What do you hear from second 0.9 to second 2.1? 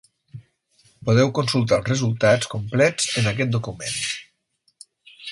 Podeu consultar els